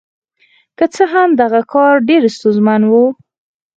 که 0.77 0.85
څه 0.95 1.03
هم 1.13 1.29
دغه 1.41 1.61
کار 1.73 1.95
ډېر 2.09 2.21
ستونزمن 2.37 2.81
و. 2.85 2.93